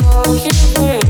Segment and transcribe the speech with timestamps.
[0.00, 1.09] Don't you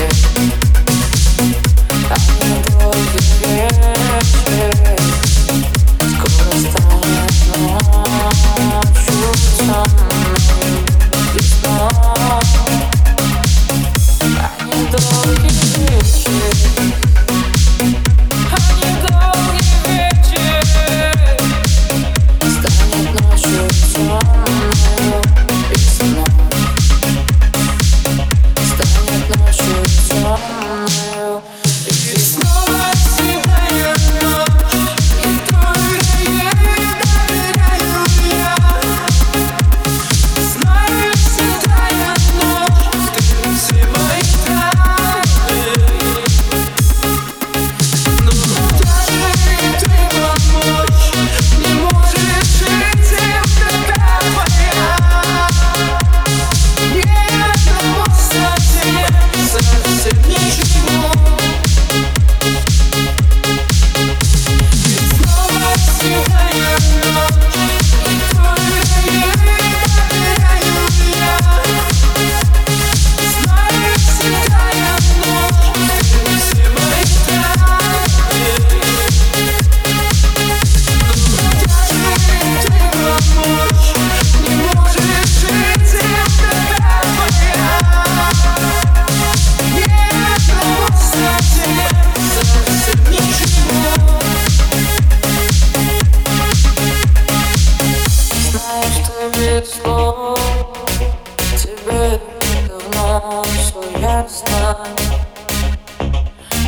[104.21, 104.77] ясно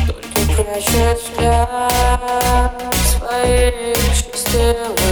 [0.06, 5.03] Только прячешь взгляд своих чистых